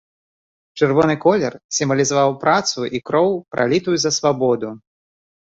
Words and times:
Чырвоны 0.77 1.15
колер 1.25 1.57
сімвалізаваў 1.79 2.31
працу 2.47 2.87
і 2.99 3.03
кроў, 3.11 3.29
пралітую 3.53 3.97
за 4.07 4.15
свабоду. 4.19 4.75